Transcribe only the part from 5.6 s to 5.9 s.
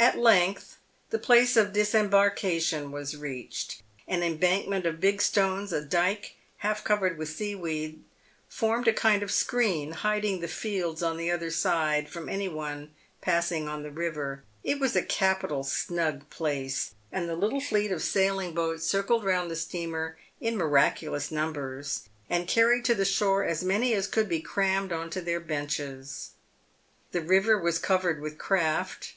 a